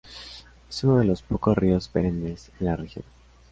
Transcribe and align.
Es 0.67 0.83
uno 0.83 0.97
de 0.97 1.05
los 1.05 1.21
pocos 1.21 1.55
ríos 1.55 1.87
perennes 1.87 2.49
en 2.59 2.65
la 2.65 2.75
región. 2.75 3.05